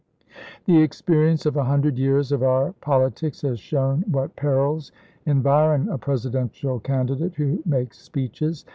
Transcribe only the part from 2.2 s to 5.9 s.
of our poli tics has shown what perils environ